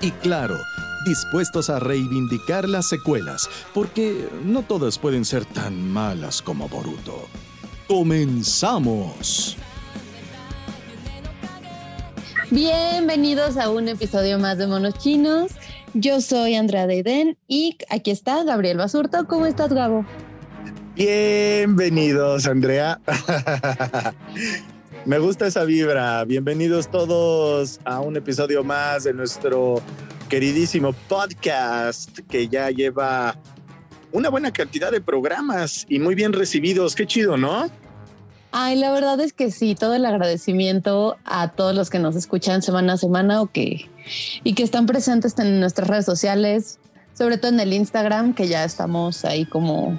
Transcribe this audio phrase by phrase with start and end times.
[0.00, 0.56] Y claro,
[1.04, 7.26] dispuestos a reivindicar las secuelas, porque no todas pueden ser tan malas como Boruto.
[7.88, 9.56] ¡Comenzamos!
[12.50, 15.50] Bienvenidos a un episodio más de Monos Chinos.
[15.94, 19.26] Yo soy Andrea Deiden y aquí está Gabriel Basurto.
[19.26, 20.06] ¿Cómo estás, Gabo?
[20.94, 23.00] Bienvenidos, Andrea.
[25.08, 26.22] Me gusta esa vibra.
[26.26, 29.80] Bienvenidos todos a un episodio más de nuestro
[30.28, 33.34] queridísimo podcast que ya lleva
[34.12, 36.94] una buena cantidad de programas y muy bien recibidos.
[36.94, 37.70] Qué chido, ¿no?
[38.52, 42.60] Ay, la verdad es que sí, todo el agradecimiento a todos los que nos escuchan
[42.60, 43.88] semana a semana o que
[44.44, 46.80] y que están presentes en nuestras redes sociales,
[47.14, 49.98] sobre todo en el Instagram, que ya estamos ahí como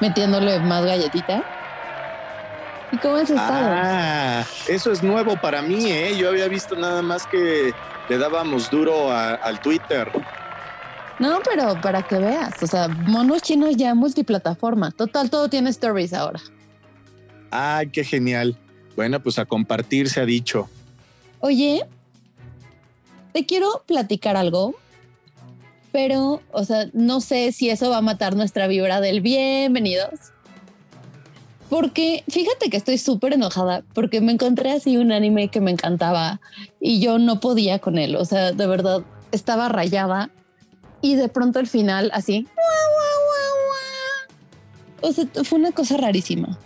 [0.00, 1.44] metiéndole más galletita.
[2.90, 3.70] ¿Y cómo has estado?
[3.72, 6.16] Ah, eso es nuevo para mí, ¿eh?
[6.16, 7.74] Yo había visto nada más que
[8.08, 10.10] le dábamos duro a- al Twitter.
[11.18, 14.90] No, pero para que veas, o sea, monos chinos ya multiplataforma.
[14.90, 16.40] Total, todo tiene stories ahora.
[17.50, 18.56] Ay, qué genial.
[18.96, 20.68] Bueno, pues a compartir se ha dicho.
[21.40, 21.84] Oye,
[23.32, 24.74] te quiero platicar algo,
[25.92, 30.10] pero, o sea, no sé si eso va a matar nuestra vibra del bienvenidos.
[31.74, 36.40] Porque fíjate que estoy súper enojada porque me encontré así un anime que me encantaba
[36.80, 38.14] y yo no podía con él.
[38.14, 39.02] O sea, de verdad
[39.32, 40.30] estaba rayada
[41.02, 42.46] y de pronto al final así.
[45.00, 46.56] O sea, fue una cosa rarísima.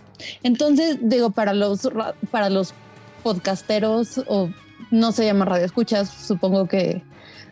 [0.43, 2.75] Entonces, digo, para los, ra- para los
[3.23, 4.51] podcasteros o
[4.91, 7.01] no se llama radio escuchas, supongo que,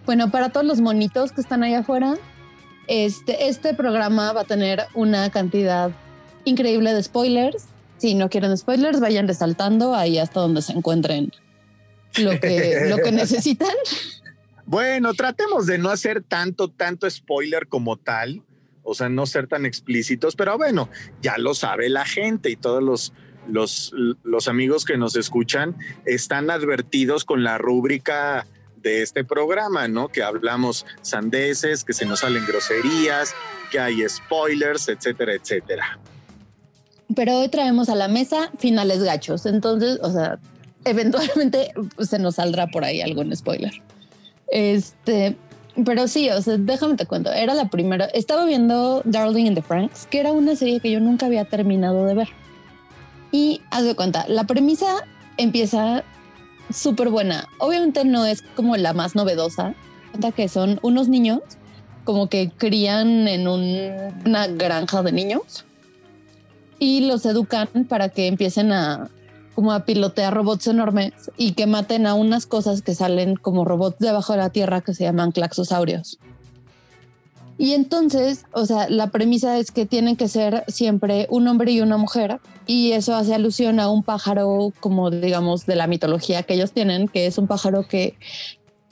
[0.06, 2.18] bueno, para todos los monitos que están allá afuera,
[2.86, 5.90] este, este programa va a tener una cantidad
[6.48, 7.66] increíble de spoilers.
[7.98, 11.32] Si no quieren spoilers, vayan resaltando ahí hasta donde se encuentren
[12.20, 13.76] lo que, lo que necesitan.
[14.66, 18.44] Bueno, tratemos de no hacer tanto, tanto spoiler como tal,
[18.84, 20.90] o sea, no ser tan explícitos, pero bueno,
[21.22, 23.14] ya lo sabe la gente y todos los,
[23.48, 23.94] los,
[24.24, 25.76] los amigos que nos escuchan
[26.06, 28.46] están advertidos con la rúbrica
[28.82, 30.10] de este programa, ¿no?
[30.10, 33.34] Que hablamos sandeces, que se nos salen groserías,
[33.72, 36.00] que hay spoilers, etcétera, etcétera.
[37.16, 39.46] Pero hoy traemos a la mesa finales gachos.
[39.46, 40.40] Entonces, o sea,
[40.86, 43.72] eventualmente pues, se nos saldrá por ahí algún spoiler.
[44.50, 45.36] Este,
[45.86, 47.32] pero sí, o sea, déjame te cuento.
[47.32, 48.06] Era la primera.
[48.06, 52.06] Estaba viendo Darling in the Franks, que era una serie que yo nunca había terminado
[52.06, 52.30] de ver.
[53.32, 54.88] Y haz de cuenta, la premisa
[55.38, 56.04] empieza
[56.74, 57.48] súper buena.
[57.60, 59.76] Obviamente no es como la más novedosa.
[60.36, 61.42] Que son unos niños
[62.04, 63.92] como que crían en un-
[64.26, 65.64] una granja de niños
[66.80, 69.10] y los educan para que empiecen a
[69.56, 73.98] como a pilotear robots enormes y que maten a unas cosas que salen como robots
[73.98, 76.20] debajo de la tierra que se llaman claxosaurios.
[77.58, 81.82] Y entonces, o sea, la premisa es que tienen que ser siempre un hombre y
[81.82, 86.54] una mujer y eso hace alusión a un pájaro como digamos de la mitología que
[86.54, 88.16] ellos tienen, que es un pájaro que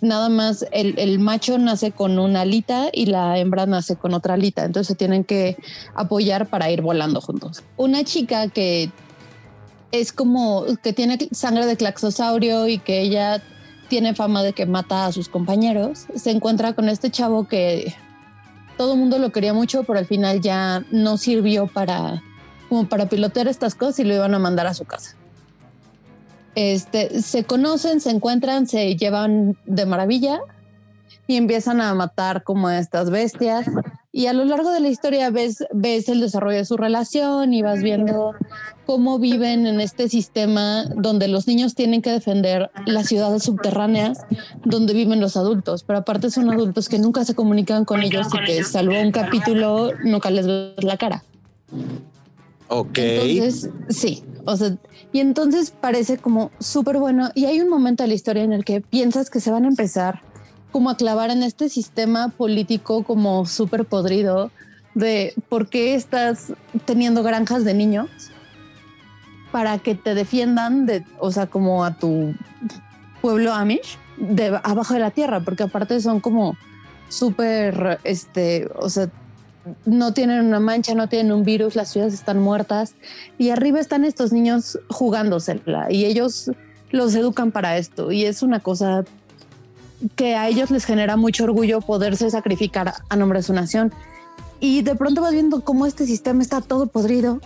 [0.01, 4.35] nada más el, el macho nace con una alita y la hembra nace con otra
[4.35, 5.57] alita, entonces se tienen que
[5.95, 7.63] apoyar para ir volando juntos.
[7.77, 8.91] Una chica que
[9.91, 13.41] es como que tiene sangre de claxosaurio y que ella
[13.87, 17.93] tiene fama de que mata a sus compañeros, se encuentra con este chavo que
[18.77, 22.21] todo el mundo lo quería mucho, pero al final ya no sirvió para
[22.67, 25.15] como para pilotear estas cosas y lo iban a mandar a su casa.
[26.55, 30.39] Este, se conocen, se encuentran, se llevan de maravilla
[31.27, 33.67] y empiezan a matar como a estas bestias.
[34.11, 37.61] Y a lo largo de la historia ves, ves el desarrollo de su relación y
[37.61, 38.33] vas viendo
[38.85, 44.25] cómo viven en este sistema donde los niños tienen que defender las ciudades subterráneas
[44.63, 48.45] donde viven los adultos, pero aparte son adultos que nunca se comunican con ellos y
[48.45, 51.23] que salvo un capítulo nunca les ves la cara.
[52.67, 52.97] Ok.
[52.97, 54.77] Entonces, sí, o sea,
[55.11, 58.65] y entonces parece como súper bueno y hay un momento de la historia en el
[58.65, 60.21] que piensas que se van a empezar
[60.71, 64.51] como a clavar en este sistema político como súper podrido
[64.93, 66.53] de por qué estás
[66.85, 68.09] teniendo granjas de niños
[69.51, 72.33] para que te defiendan de, o sea, como a tu
[73.21, 76.57] pueblo Amish de abajo de la tierra, porque aparte son como
[77.09, 79.09] súper, este, o sea,
[79.85, 82.95] no tienen una mancha, no tienen un virus, las ciudades están muertas
[83.37, 86.51] y arriba están estos niños jugándosela y ellos
[86.91, 89.03] los educan para esto y es una cosa
[90.15, 93.91] que a ellos les genera mucho orgullo poderse sacrificar a nombre de su nación
[94.59, 97.41] y de pronto vas viendo cómo este sistema está todo podrido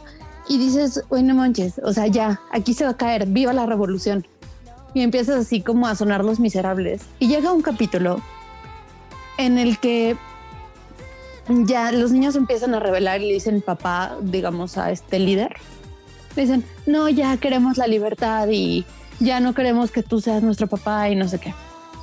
[0.49, 3.67] y dices, oye, no manches, o sea, ya, aquí se va a caer, viva la
[3.67, 4.25] revolución.
[4.95, 7.03] Y empiezas así como a sonar los miserables.
[7.19, 8.19] Y llega un capítulo
[9.37, 10.17] en el que
[11.49, 15.55] ya los niños empiezan a revelar y le dicen papá, digamos, a este líder.
[16.35, 18.85] Le dicen, no, ya queremos la libertad y
[19.19, 21.53] ya no queremos que tú seas nuestro papá y no sé qué.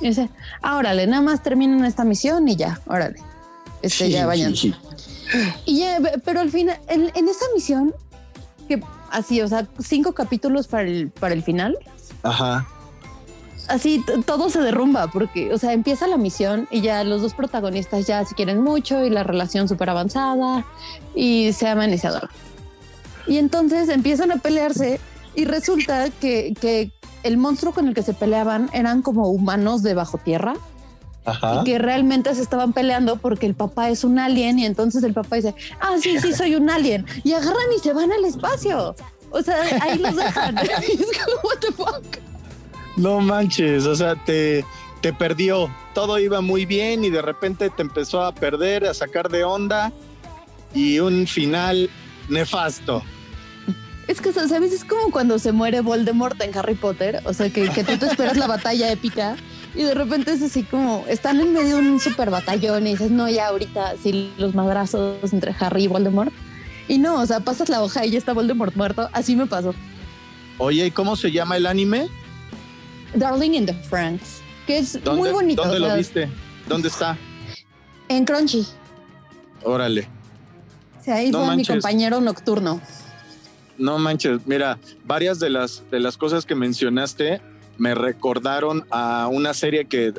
[0.01, 0.29] Y dice,
[0.61, 3.15] ah, órale, nada más terminen esta misión y ya, órale.
[3.81, 4.55] Este, Sí, ya vayan.
[4.55, 5.37] sí, sí.
[5.65, 7.93] Y ya, pero al final, en, en esa misión,
[8.67, 11.77] que así, o sea, cinco capítulos para el, para el final,
[12.23, 12.67] Ajá.
[13.67, 18.07] Así todo se derrumba porque, o sea, empieza la misión y ya los dos protagonistas
[18.07, 20.65] ya se quieren mucho y la relación súper avanzada
[21.15, 22.29] y se aman y se adoran.
[23.27, 24.99] Y entonces empiezan a pelearse
[25.35, 26.91] y resulta que, que
[27.23, 30.53] el monstruo con el que se peleaban eran como humanos de bajo tierra
[31.25, 31.59] Ajá.
[31.61, 35.13] y que realmente se estaban peleando porque el papá es un alien y entonces el
[35.13, 37.05] papá dice, ah, sí, sí, soy un alien.
[37.23, 38.95] Y agarran y se van al espacio.
[39.31, 40.57] O sea, ahí los dejan.
[40.57, 42.26] es como, what the fuck.
[42.97, 44.65] No manches, o sea, te,
[45.01, 45.73] te perdió.
[45.93, 49.93] Todo iba muy bien y de repente te empezó a perder, a sacar de onda
[50.73, 51.89] y un final
[52.27, 53.03] nefasto.
[54.07, 54.71] Es que, ¿sabes?
[54.71, 57.21] Es como cuando se muere Voldemort en Harry Potter.
[57.25, 59.35] O sea, que, que tú te esperas la batalla épica
[59.75, 63.11] y de repente es así como están en medio de un super batallón y dices,
[63.11, 66.33] no, ya ahorita sí los madrazos entre Harry y Voldemort.
[66.87, 69.09] Y no, o sea, pasas la hoja y ya está Voldemort muerto.
[69.11, 69.75] Así me pasó.
[70.57, 72.07] Oye, ¿y cómo se llama el anime?
[73.17, 75.63] Darling in the Franks, que es ¿Dónde, muy bonito.
[75.63, 76.29] ¿Dónde lo viste?
[76.67, 77.17] ¿Dónde está?
[78.09, 78.65] En Crunchy.
[79.63, 80.07] Órale.
[80.99, 82.81] O sea, ahí No fue mi compañero nocturno.
[83.77, 87.41] No manches, mira, varias de las, de las cosas que mencionaste
[87.77, 90.13] me recordaron a una serie que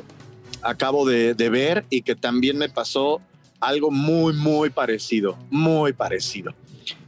[0.61, 3.21] acabo de, de ver y que también me pasó
[3.59, 6.53] algo muy, muy parecido, muy parecido.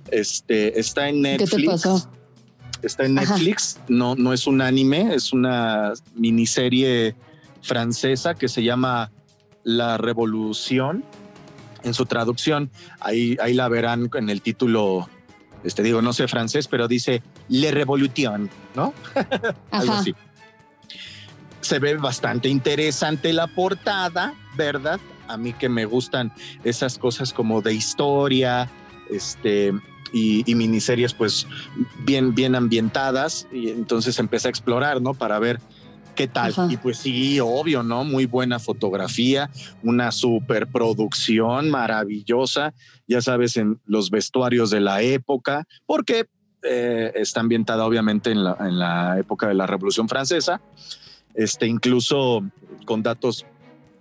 [0.09, 1.55] Este, está en ¿Qué Netflix.
[1.55, 2.09] te pasó?
[2.81, 3.33] Está en Ajá.
[3.33, 7.15] Netflix, no, no es un anime, es una miniserie
[7.61, 9.11] francesa que se llama
[9.63, 11.03] La Revolución.
[11.83, 12.69] En su traducción,
[12.99, 15.09] ahí, ahí la verán en el título,
[15.63, 18.93] este digo, no sé francés, pero dice Le Revolution, ¿no?
[19.71, 20.13] Algo así.
[21.61, 24.99] Se ve bastante interesante la portada, ¿verdad?
[25.27, 26.31] A mí que me gustan
[26.63, 28.69] esas cosas como de historia,
[29.09, 29.73] este,
[30.13, 31.47] y, y miniseries pues
[32.05, 33.47] bien, bien ambientadas.
[33.51, 35.13] Y entonces empecé a explorar, ¿no?
[35.13, 35.59] Para ver
[36.15, 36.51] qué tal.
[36.51, 36.67] Ajá.
[36.69, 38.03] Y pues sí, obvio, ¿no?
[38.03, 39.49] Muy buena fotografía,
[39.83, 42.73] una superproducción maravillosa,
[43.07, 46.27] ya sabes, en los vestuarios de la época, porque
[46.63, 50.61] eh, está ambientada obviamente en la, en la época de la Revolución Francesa,
[51.33, 52.43] este, incluso
[52.85, 53.45] con datos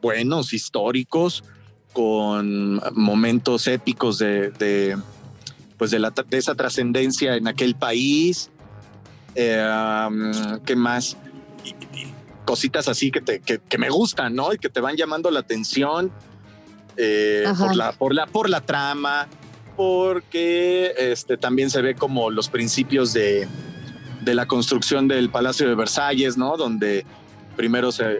[0.02, 1.44] buenos, históricos,
[1.92, 4.96] con momentos épicos de, de,
[5.80, 8.50] pues de, la, de esa trascendencia en aquel país.
[9.34, 9.66] Eh,
[10.66, 11.16] ¿Qué más?
[11.64, 12.12] Y- y
[12.44, 14.52] cositas así que, te, que, que me gustan, ¿no?
[14.52, 16.12] Y que te van llamando la atención
[16.98, 19.26] eh, por, la, por, la, por la trama,
[19.74, 23.48] porque este, también se ve como los principios de,
[24.20, 26.58] de la construcción del Palacio de Versalles, ¿no?
[26.58, 27.06] Donde
[27.56, 28.18] primero se, eh,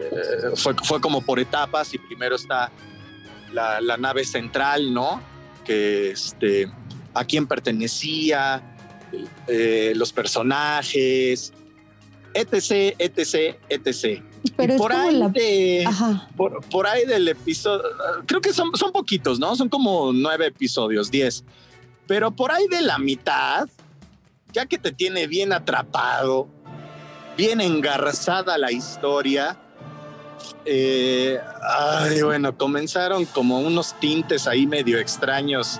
[0.55, 2.71] fue, fue como por etapas y primero está
[3.53, 5.21] la, la nave central, ¿no?
[5.63, 6.71] Que este,
[7.13, 8.61] a quién pertenecía,
[9.47, 11.53] eh, los personajes,
[12.33, 14.23] etc, etc, etc.
[14.55, 15.29] Pero por ahí la.
[15.29, 15.87] de,
[16.69, 17.83] por ahí del episodio,
[18.25, 19.55] creo que son, son poquitos, ¿no?
[19.55, 21.43] Son como nueve episodios, diez.
[22.07, 23.69] Pero por ahí de la mitad,
[24.51, 26.47] ya que te tiene bien atrapado,
[27.37, 29.57] bien engarzada la historia,
[30.65, 35.79] eh, ay, bueno, comenzaron como unos tintes ahí medio extraños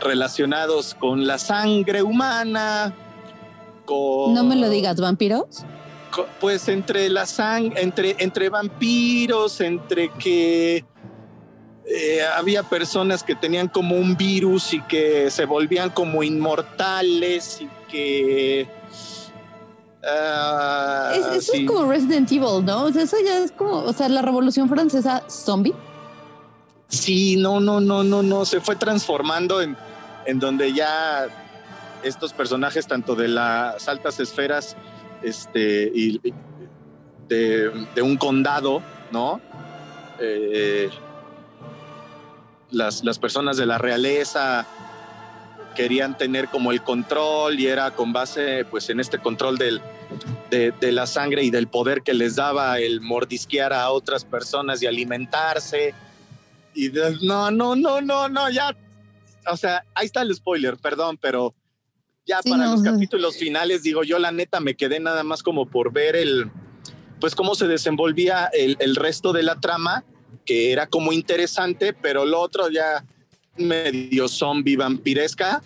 [0.00, 2.94] relacionados con la sangre humana,
[3.84, 4.34] con...
[4.34, 5.64] No me lo digas, vampiros.
[6.40, 10.84] Pues entre la sangre, entre, entre vampiros, entre que
[11.86, 17.68] eh, había personas que tenían como un virus y que se volvían como inmortales y
[17.90, 18.68] que...
[20.04, 21.60] ah, Es- eso sí.
[21.62, 22.84] es como Resident Evil, ¿no?
[22.84, 25.74] O sea, eso ya es como, o sea, la revolución francesa zombie.
[26.88, 29.76] Sí, no, no, no, no, no, se fue transformando en,
[30.28, 31.26] en donde ya
[32.02, 34.76] estos personajes, tanto de las altas esferas
[35.22, 36.20] este, y
[37.28, 39.40] de, un condado, ¿no?
[40.20, 40.90] Eh,
[42.70, 44.66] las, las personas de la realeza
[45.74, 49.80] querían tener como el control y era con base pues en este control del,
[50.50, 54.86] de, la sangre y del poder que les daba el mordisquear a otras personas y
[54.86, 55.94] alimentarse.
[56.74, 56.90] Y
[57.22, 58.76] no, no, no, no, no, ya.
[59.50, 61.54] O sea, ahí está el spoiler, perdón, pero
[62.26, 62.92] ya Sí, para no, los o sea.
[62.92, 66.50] capítulos finales, digo, yo la neta me quedé nada más como por ver el,
[67.20, 70.04] pues cómo se desenvolvía el, el resto de la trama,
[70.44, 73.04] que era como interesante, pero lo otro ya
[73.56, 75.62] medio zombie vampiresca,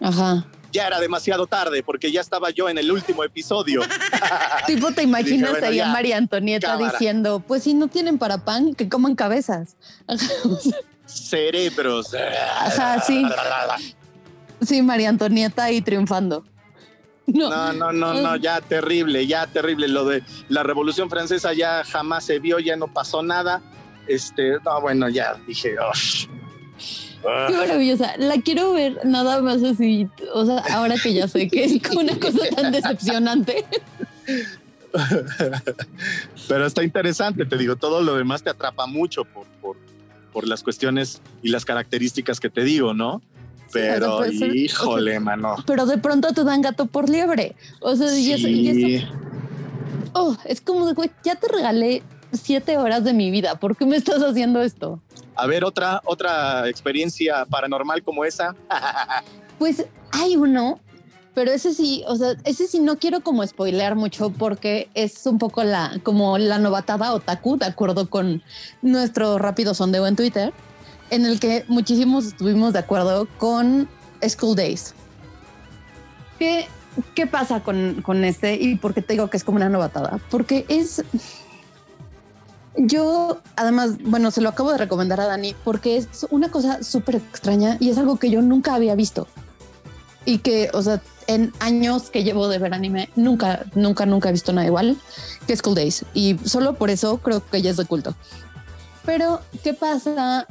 [0.00, 0.46] Ajá.
[0.72, 3.82] ya era demasiado tarde porque ya estaba yo en el último episodio.
[4.66, 6.92] Tipo, te imaginas bueno, ahí a María Antonieta cámara.
[6.92, 9.76] diciendo, pues si no tienen para pan, que coman cabezas.
[11.14, 12.14] Cerebros.
[12.14, 13.24] Ajá, sí.
[14.60, 16.44] sí, María Antonieta ahí triunfando.
[17.26, 19.88] No, No, no, no, no, ya terrible, ya terrible.
[19.88, 23.62] Lo de la Revolución Francesa ya jamás se vio, ya no pasó nada.
[24.06, 25.76] Este, no, bueno, ya dije.
[25.80, 28.16] Ah, Qué maravillosa.
[28.18, 30.08] La quiero ver nada más así.
[30.34, 33.64] O sea, ahora que ya sé que es como una cosa tan decepcionante.
[36.48, 39.46] Pero está interesante, te digo, todo lo demás te atrapa mucho por,
[40.32, 43.22] por, las cuestiones y las características que te digo, ¿no?
[43.72, 45.56] Pero, híjole, mano.
[45.66, 47.56] Pero de pronto te dan gato por liebre.
[47.80, 49.06] O sea, y eso, y eso- Sí.
[50.12, 53.54] oh, es como güey, ya te regalé siete horas de mi vida.
[53.56, 55.00] ¿Por qué me estás haciendo esto?
[55.34, 58.54] A ver, otra, otra experiencia paranormal como esa.
[59.58, 60.80] Pues hay uno,
[61.34, 65.38] pero ese sí, o sea, ese sí no quiero como spoilear mucho porque es un
[65.38, 68.42] poco la, como la novatada otaku, de acuerdo con
[68.82, 70.52] nuestro rápido sondeo en Twitter,
[71.10, 73.88] en el que muchísimos estuvimos de acuerdo con
[74.26, 74.94] School Days.
[76.38, 76.66] ¿Qué,
[77.14, 80.20] qué pasa con, con este y por qué te digo que es como una novatada?
[80.30, 81.02] Porque es...
[82.76, 87.16] Yo, además, bueno, se lo acabo de recomendar a Dani porque es una cosa súper
[87.16, 89.28] extraña y es algo que yo nunca había visto.
[90.24, 94.32] Y que, o sea, en años que llevo de ver anime, nunca, nunca, nunca he
[94.32, 94.96] visto nada igual
[95.46, 96.04] que School Days.
[96.14, 98.14] Y solo por eso creo que ya es de culto.
[99.04, 100.46] Pero, ¿qué pasa?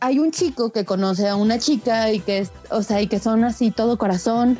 [0.00, 3.18] Hay un chico que conoce a una chica y que, es, o sea, y que
[3.18, 4.58] son así todo corazón.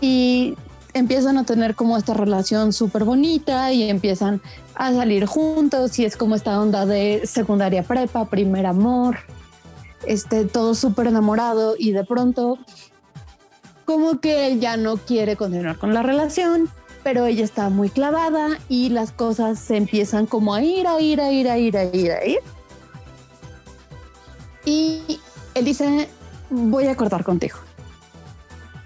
[0.00, 0.56] Y
[0.94, 4.40] empiezan a tener como esta relación súper bonita y empiezan
[4.74, 9.18] a salir juntos y es como esta onda de secundaria prepa, primer amor,
[10.06, 12.58] este, todo súper enamorado y de pronto
[13.84, 16.68] como que él ya no quiere continuar con la relación,
[17.02, 21.20] pero ella está muy clavada y las cosas se empiezan como a ir, a ir,
[21.20, 22.38] a ir, a ir, a ir, a ir.
[24.64, 25.20] Y
[25.54, 26.08] él dice,
[26.50, 27.58] voy a cortar contigo.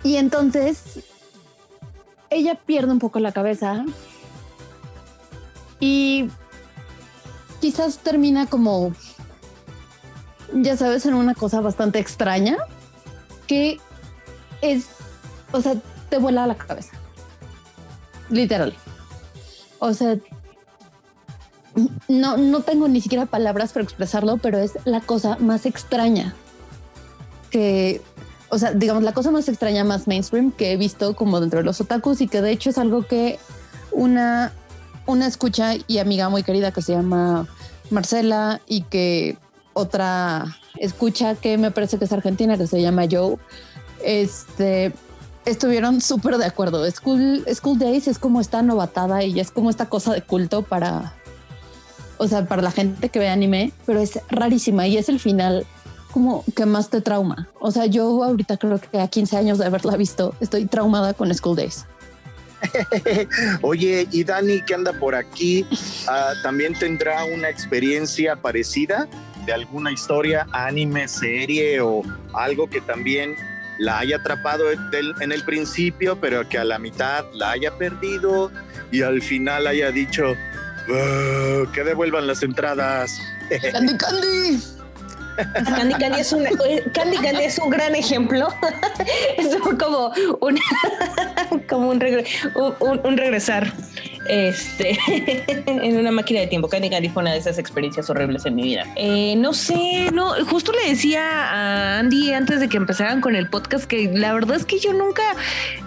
[0.02, 1.00] Y entonces
[2.30, 3.84] ella pierde un poco la cabeza
[5.80, 6.28] y
[7.60, 8.92] quizás termina como,
[10.54, 12.56] ya sabes, en una cosa bastante extraña
[13.46, 13.78] que
[14.62, 14.86] es,
[15.52, 15.74] o sea,
[16.08, 16.92] te vuela la cabeza.
[18.30, 18.74] Literal.
[19.78, 20.16] O sea,
[22.08, 26.34] no, no tengo ni siquiera palabras para expresarlo, pero es la cosa más extraña
[27.50, 28.00] que,
[28.48, 31.64] o sea, digamos, la cosa más extraña, más mainstream que he visto como dentro de
[31.64, 33.38] los otakus y que de hecho es algo que
[33.92, 34.52] una,
[35.06, 37.46] una escucha y amiga muy querida que se llama
[37.90, 39.38] Marcela y que
[39.72, 43.36] otra escucha que me parece que es argentina que se llama Joe,
[44.06, 44.92] este,
[45.44, 46.88] estuvieron súper de acuerdo.
[46.90, 51.14] School, School Days es como esta novatada y es como esta cosa de culto para,
[52.16, 55.66] o sea, para la gente que ve anime, pero es rarísima y es el final
[56.12, 57.48] como que más te trauma.
[57.60, 61.34] O sea, yo ahorita creo que a 15 años de haberla visto, estoy traumada con
[61.34, 61.84] School Days.
[63.62, 65.66] Oye, y Dani, que anda por aquí,
[66.08, 69.08] ah, también tendrá una experiencia parecida
[69.44, 73.36] de alguna historia, anime, serie o algo que también
[73.78, 78.50] la haya atrapado en el principio, pero que a la mitad la haya perdido
[78.90, 80.34] y al final haya dicho
[80.88, 83.18] "Ah, que devuelvan las entradas.
[83.72, 84.60] Candy Candy.
[85.36, 86.44] Candy Candy es un,
[86.94, 88.48] Candy Candy es un gran ejemplo.
[89.36, 90.58] es como un,
[91.68, 92.02] como un,
[93.04, 93.72] un, regresar
[94.28, 94.98] este,
[95.66, 96.68] en una máquina de tiempo.
[96.68, 98.84] Candy Candy fue una de esas experiencias horribles en mi vida.
[98.96, 103.48] Eh, no sé, no, justo le decía a Andy antes de que empezaran con el
[103.48, 105.22] podcast que la verdad es que yo nunca,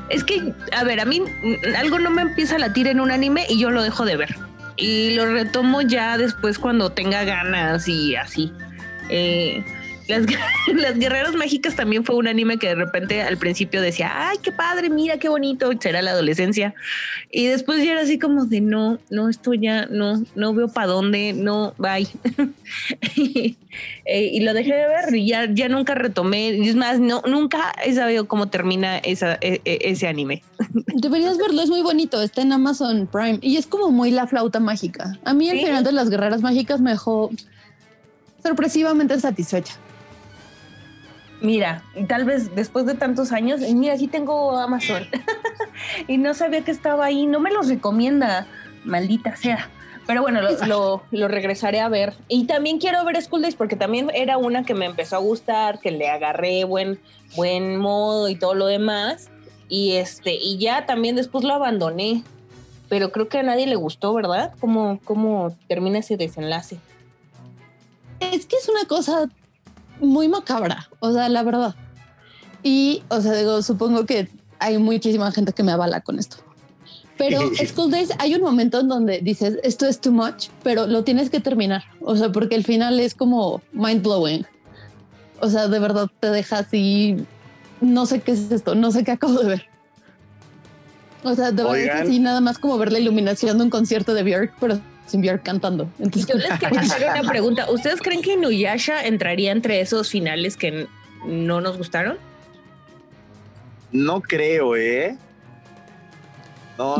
[0.09, 1.21] es que, a ver, a mí
[1.77, 4.35] algo no me empieza a latir en un anime y yo lo dejo de ver
[4.79, 8.51] y lo retomo ya después cuando tenga ganas y así.
[9.09, 9.63] Eh,
[10.09, 10.25] las,
[10.75, 14.51] las, Guerreras Mágicas también fue un anime que de repente al principio decía, ay, qué
[14.51, 16.73] padre, mira qué bonito, será la adolescencia.
[17.31, 20.87] Y después ya era así como de, no, no, esto ya, no, no veo para
[20.87, 22.07] dónde, no, bye.
[24.05, 26.49] Eh, y lo dejé de ver y ya, ya nunca retomé.
[26.67, 30.41] Es más, no, nunca he sabido cómo termina esa, e, e, ese anime.
[30.87, 34.59] Deberías verlo, es muy bonito, está en Amazon Prime y es como muy la flauta
[34.59, 35.19] mágica.
[35.23, 37.29] A mí el final de las Guerreras Mágicas me dejó
[38.43, 39.77] sorpresivamente satisfecha.
[41.41, 45.07] Mira, tal vez después de tantos años, mira, aquí tengo Amazon
[46.07, 48.45] y no sabía que estaba ahí, no me los recomienda,
[48.83, 49.69] maldita sea.
[50.05, 52.15] Pero bueno, lo, lo, regresaré a ver.
[52.27, 55.79] Y también quiero ver School Days porque también era una que me empezó a gustar,
[55.79, 56.99] que le agarré buen,
[57.35, 59.29] buen modo y todo lo demás.
[59.67, 62.23] Y este, y ya también después lo abandoné.
[62.89, 64.51] Pero creo que a nadie le gustó, ¿verdad?
[64.59, 66.79] ¿Cómo, cómo termina ese desenlace?
[68.19, 69.29] Es que es una cosa
[69.99, 71.75] muy macabra, o sea, la verdad.
[72.63, 74.29] Y, o sea, digo, supongo que
[74.59, 76.37] hay muchísima gente que me avala con esto.
[77.17, 81.03] Pero School Days hay un momento en donde dices, esto es too much, pero lo
[81.03, 81.83] tienes que terminar.
[82.01, 84.45] O sea, porque el final es como mind blowing.
[85.41, 87.17] O sea, de verdad te deja así,
[87.81, 89.65] no sé qué es esto, no sé qué acabo de ver.
[91.23, 94.13] O sea, de verdad es así, nada más como ver la iluminación de un concierto
[94.13, 94.79] de Björk, pero
[95.09, 95.89] sin Björk cantando.
[95.99, 97.69] Entonces, Yo les quería hacer una pregunta.
[97.69, 100.87] ¿Ustedes creen que Inuyasha entraría entre esos finales que
[101.25, 102.17] no nos gustaron?
[103.91, 105.17] No creo, ¿eh?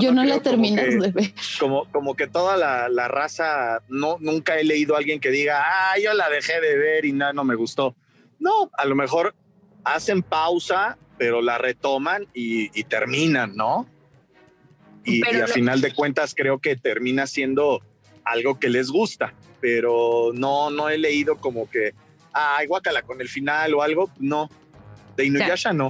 [0.01, 1.33] Yo no, la termino de ver.
[1.57, 5.97] Como, como que toda la, raza, no, nunca he leído a alguien que diga, ah,
[6.03, 7.95] yo la dejé de ver y nada, no me gustó.
[8.39, 9.35] No, a lo mejor
[9.85, 13.87] hacen pausa, pero la retoman y, terminan, ¿no?
[15.05, 17.81] Y, a final de cuentas creo que termina siendo
[18.31, 21.93] algo que les gusta, pero no, no he leído como que,
[22.33, 24.49] ah, guácala con el final o algo, no.
[25.15, 25.89] De Inuyasha no.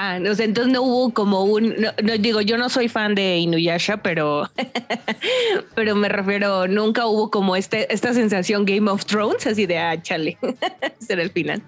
[0.00, 3.38] Ah, no sé, entonces no hubo como un, no, digo, yo no soy fan de
[3.38, 4.48] Inuyasha, pero,
[5.74, 10.00] pero me refiero, nunca hubo como este, esta sensación Game of Thrones, así de, ah,
[10.00, 10.38] chale,
[11.00, 11.62] será el final.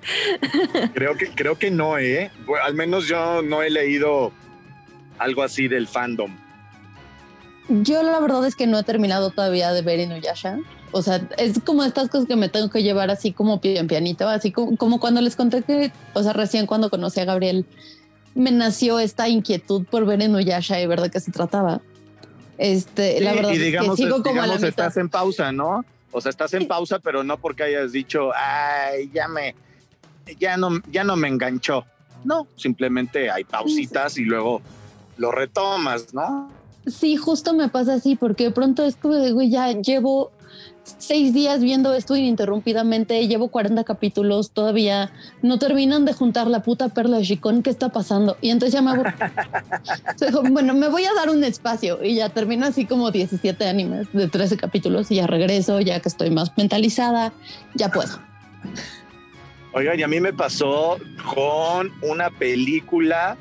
[0.94, 2.30] creo que, creo que no, eh.
[2.62, 4.30] al menos yo no he leído
[5.18, 6.30] algo así del fandom.
[7.70, 10.58] Yo la verdad es que no he terminado todavía de ver Inuyasha.
[10.90, 14.28] O sea, es como estas cosas que me tengo que llevar así como en pianito,
[14.28, 17.64] así como, como cuando les conté que, o sea, recién cuando conocí a Gabriel,
[18.34, 21.80] me nació esta inquietud por ver Inuyasha y ver de qué se trataba.
[22.58, 25.84] Este, la verdad y digamos, que sigo como digamos, estás en pausa, ¿no?
[26.10, 29.54] O sea, estás en pausa, pero no porque hayas dicho, ay, ya me,
[30.40, 31.84] ya no, ya no me enganchó.
[32.24, 34.60] No, simplemente hay pausitas y luego
[35.16, 36.50] lo retomas, ¿no?
[36.86, 40.32] Sí, justo me pasa así, porque de pronto es como de, güey, ya llevo
[40.98, 45.12] seis días viendo esto ininterrumpidamente, llevo 40 capítulos, todavía
[45.42, 48.36] no terminan de juntar la puta perla de Chicón, ¿qué está pasando?
[48.40, 49.12] Y entonces ya me aburro.
[50.50, 54.28] bueno, me voy a dar un espacio y ya termino así como 17 animes de
[54.28, 57.32] 13 capítulos y ya regreso, ya que estoy más mentalizada,
[57.74, 58.18] ya puedo.
[59.72, 60.98] Oigan, y a mí me pasó
[61.34, 63.36] con una película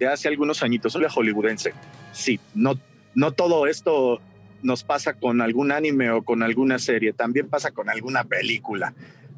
[0.00, 1.72] de hace algunos añitos, una hollywoodense.
[2.12, 2.80] Sí, no,
[3.14, 4.20] no todo esto
[4.62, 8.94] nos pasa con algún anime o con alguna serie, también pasa con alguna película.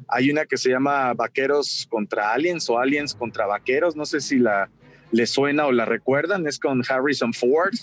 [0.07, 4.39] Hay una que se llama Vaqueros contra Aliens o Aliens contra Vaqueros, no sé si
[4.39, 4.69] la
[5.11, 7.75] le suena o la recuerdan, es con Harrison Ford.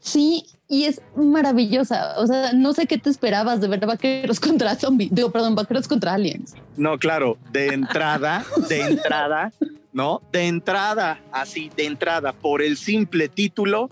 [0.00, 2.18] Sí, y es maravillosa.
[2.18, 5.14] O sea, no sé qué te esperabas de ver vaqueros contra zombies.
[5.14, 6.54] Digo, perdón, vaqueros contra aliens.
[6.76, 9.52] No, claro, de entrada, de entrada,
[9.96, 10.20] ¿no?
[10.30, 13.88] De entrada, así, de entrada, por el simple título,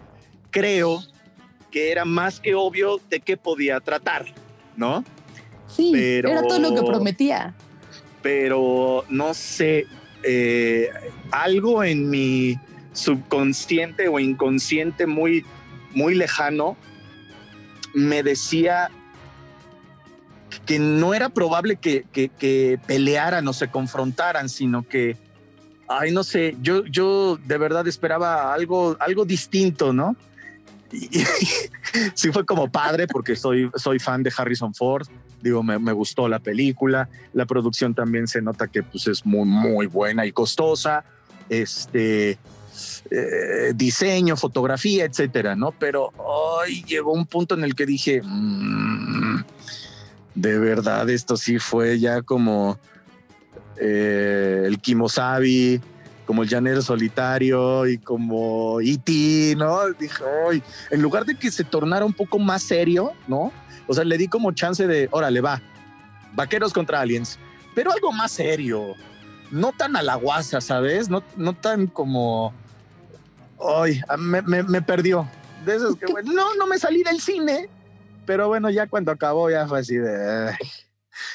[0.51, 1.03] creo
[1.71, 4.27] que era más que obvio de qué podía tratar,
[4.77, 5.03] ¿no?
[5.67, 7.55] Sí, era todo lo que prometía.
[8.21, 9.87] Pero no sé,
[10.23, 10.91] eh,
[11.31, 12.59] algo en mi
[12.93, 15.43] subconsciente o inconsciente muy,
[15.95, 16.77] muy lejano
[17.95, 18.91] me decía
[20.67, 25.17] que no era probable que, que, pelearan o se confrontaran, sino que
[25.89, 30.17] ay, no sé, yo, yo de verdad esperaba algo, algo distinto, ¿no?
[30.93, 31.09] Y,
[32.15, 35.07] sí fue como padre porque soy, soy fan de Harrison Ford,
[35.45, 37.07] Digo, me, me gustó la película.
[37.35, 41.05] La producción también se nota que pues, es muy, muy buena y costosa.
[41.51, 42.39] Este,
[43.11, 45.73] eh, diseño, fotografía, etcétera, ¿no?
[45.73, 49.45] Pero hoy llegó un punto en el que dije, "Mm,
[50.35, 52.79] de verdad, esto sí fue ya como
[53.81, 55.81] eh, el Kimosabi,
[56.27, 59.91] como el llanero solitario y como E.T., ¿no?
[59.93, 63.53] Dije, "Ay", en lugar de que se tornara un poco más serio, ¿no?
[63.87, 65.61] O sea, le di como chance de, órale, va,
[66.35, 67.39] vaqueros contra aliens,
[67.75, 68.95] pero algo más serio,
[69.51, 71.11] no tan a la guasa, ¿sabes?
[71.11, 72.55] No, no tan como,
[73.61, 75.29] ay, a- me, me- me perdió.
[75.67, 77.69] De esos que, bueno, no, no me salí del cine,
[78.27, 80.49] pero bueno, ya cuando acabó ya fue así de...
[80.51, 80.57] ay.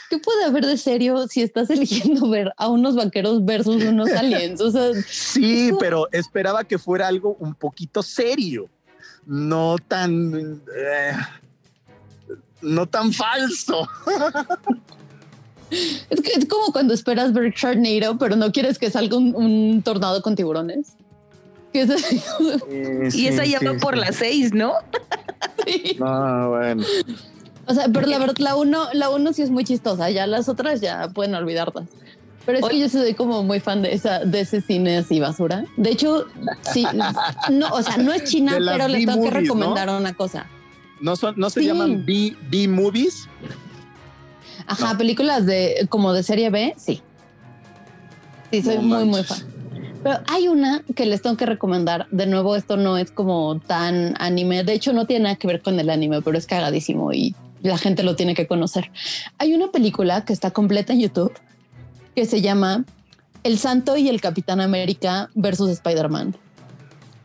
[0.10, 4.62] ¿Qué puede haber de serio si estás eligiendo ver a unos vaqueros versus unos aliens?
[4.62, 8.70] O sea, Sí, pero esperaba que fuera algo un poquito serio,
[9.26, 10.62] no tan...
[10.76, 11.14] eh,
[12.62, 13.88] no tan falso.
[16.10, 19.82] es, que es como cuando esperas ver Sharknado, pero no quieres que salga un, un
[19.82, 20.96] tornado con tiburones.
[21.72, 22.20] Es así,
[23.14, 24.74] Y esa ya va por las seis, ¿no?
[25.66, 25.96] sí.
[26.00, 26.84] No, bueno.
[27.70, 30.10] O sea, pero la verdad, la uno, la uno sí es muy chistosa.
[30.10, 31.88] Ya las otras ya pueden olvidarlas.
[32.46, 32.80] Pero es que Oye.
[32.80, 35.66] yo soy como muy fan de esa, de ese cine así basura.
[35.78, 36.26] De hecho,
[36.74, 36.86] sí,
[37.52, 40.48] no, o sea, no es China, pero les tengo que recomendar una cosa.
[41.00, 41.68] ¿No, son, no se Sí.
[41.68, 43.28] llaman B- B-movies?
[44.66, 44.98] Ajá, No.
[44.98, 47.02] películas de como de serie B, sí.
[48.52, 49.40] Sí, soy No muy, muy fan.
[50.02, 52.08] Pero hay una que les tengo que recomendar.
[52.10, 54.64] De nuevo, esto no es como tan anime.
[54.64, 57.78] De hecho, no tiene nada que ver con el anime, pero es cagadísimo y la
[57.78, 58.92] gente lo tiene que conocer.
[59.38, 61.34] Hay una película que está completa en YouTube
[62.16, 62.86] que se llama
[63.44, 66.36] El Santo y el Capitán América versus Spider-Man.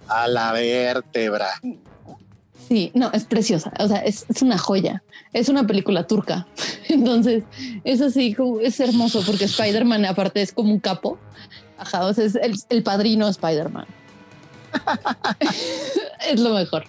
[0.09, 1.49] A la vértebra.
[2.69, 3.73] Sí, no, es preciosa.
[3.79, 5.03] O sea, es, es una joya.
[5.33, 6.47] Es una película turca.
[6.89, 7.45] Entonces,
[7.85, 11.19] es así, como- es hermoso porque Spider-Man aparte es como un capo.
[11.79, 13.87] Ajá, o sea, es el, el padrino Spider-Man.
[16.29, 16.85] es lo mejor.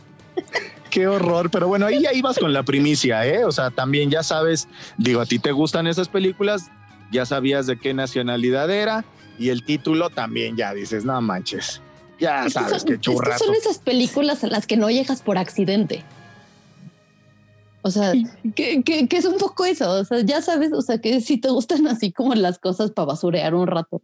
[0.95, 3.43] Qué horror, pero bueno, ahí ya ibas con la primicia, ¿eh?
[3.43, 6.71] O sea, también ya sabes, digo, a ti te gustan esas películas,
[7.11, 9.03] ya sabías de qué nacionalidad era
[9.37, 11.81] y el título también ya dices, no manches,
[12.17, 13.43] ya Es sabes qué es que churrazo.
[13.43, 16.01] son esas películas a las que no llegas por accidente.
[17.81, 18.13] O sea,
[18.55, 19.91] que, que- que es un poco eso.
[19.99, 23.07] O sea, ya sabes, o sea, que si te gustan así como las cosas para
[23.07, 23.99] basurear un rato,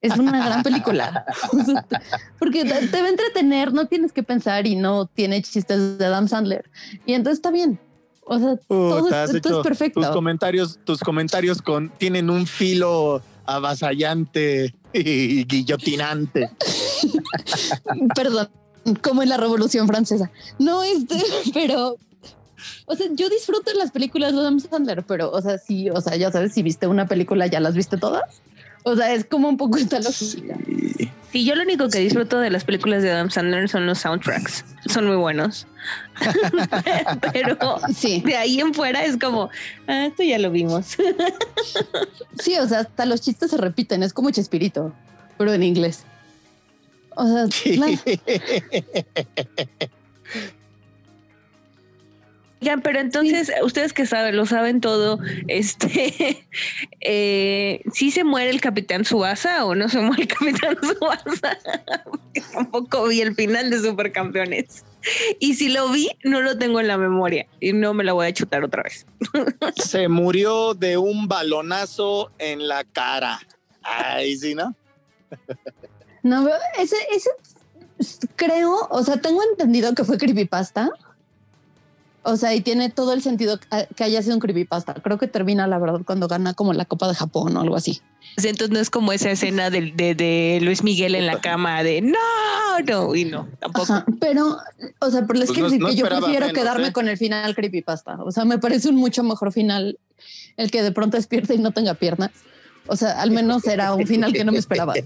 [0.00, 1.24] es una gran película.
[1.52, 1.98] O sea, te-
[2.38, 6.28] porque te, va a entretener, no tienes que pensar y no tiene chistes de Adam
[6.28, 6.70] Sandler.
[7.06, 7.78] Y entonces está bien.
[8.24, 10.00] O sea, todo, es, todo es perfecto.
[10.00, 16.50] Tus comentarios, tus comentarios con, tienen un filo avasallante y guillotinante.
[18.16, 18.48] Perdón,
[19.02, 20.30] como en la Revolución Francesa.
[20.58, 21.16] No, este,
[21.54, 21.96] pero.
[22.86, 26.16] O sea, yo disfruto las películas de Adam Sandler, pero, o sea, sí, o sea,
[26.16, 28.40] ya sabes, si viste una película, ya las viste todas.
[28.88, 30.56] O sea, es como un poco esta lógica.
[30.64, 31.10] Sí.
[31.32, 34.64] Sí, yo lo único que disfruto de las películas de Adam Sandler son los soundtracks.
[34.86, 35.66] Son muy buenos.
[37.32, 39.50] Pero Sí, de ahí en fuera es como,
[39.88, 40.96] ah, esto ya lo vimos.
[42.38, 44.92] sí, o sea, hasta los chistes se repiten, es como Chespirito,
[45.36, 46.04] pero en inglés.
[47.16, 47.46] O sea,
[47.76, 47.98] la-
[52.60, 56.46] Ya, pero entonces, ustedes que saben, lo saben todo, este,
[57.00, 61.58] eh, ¿sí se muere el Capitán Subasa o no se muere el Capitán Subasa?
[62.04, 64.84] Porque tampoco vi el final de Supercampeones.
[65.38, 68.26] Y si lo vi, no lo tengo en la memoria y no me la voy
[68.26, 69.06] a chutar otra vez.
[69.76, 73.38] Se murió de un balonazo en la cara.
[73.82, 74.74] Ay, sí, ¿no?
[76.22, 77.30] no, ese, ese
[78.34, 80.90] creo, o sea, tengo entendido que fue creepypasta.
[82.28, 84.94] O sea, y tiene todo el sentido que- que haya sido un creepypasta.
[84.94, 88.00] Creo que termina, la verdad, cuando gana como la Copa de Japón o algo así.
[88.36, 92.02] Entonces no es como esa escena de, de- de Luis Miguel en la cama de
[92.02, 92.18] no,
[92.86, 93.92] no, y no, tampoco.
[93.92, 94.58] Ajá, pero,
[95.00, 96.92] o sea, pero les Pues quiero no- decir no que yo prefiero menos, quedarme ¿eh?
[96.92, 98.18] con el final creepypasta.
[98.24, 99.98] O sea, me parece un mucho mejor final
[100.56, 102.32] el que de pronto despierte y no tenga piernas.
[102.88, 104.94] O sea, al menos era un final que no me esperaba.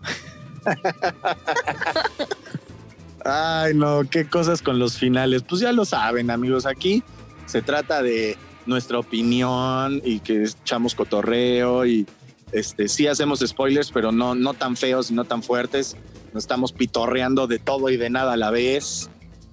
[3.31, 5.43] Ay, no, qué cosas con los finales.
[5.43, 6.67] Pues ya lo saben, amigos.
[6.67, 7.03] Aquí
[7.47, 12.07] se trata de nuestra opinión y que echamos cotorreo y
[12.53, 15.97] este sí hacemos spoilers, pero no, no tan feos y no tan fuertes.
[16.33, 19.09] Nos estamos pitorreando de todo y de nada a la vez.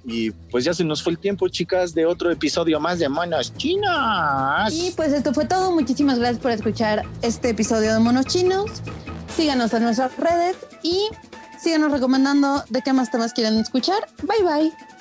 [0.05, 3.53] Y pues ya se nos fue el tiempo, chicas, de otro episodio más de Manos
[3.57, 4.73] Chinas.
[4.73, 5.71] Y pues esto fue todo.
[5.71, 8.71] Muchísimas gracias por escuchar este episodio de Monos Chinos.
[9.35, 11.09] Síganos en nuestras redes y
[11.57, 14.07] síganos recomendando de qué más temas quieren escuchar.
[14.23, 14.96] Bye bye.